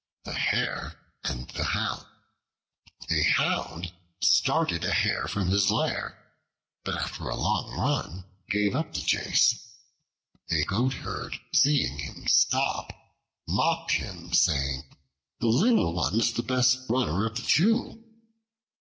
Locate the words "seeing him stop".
11.53-12.91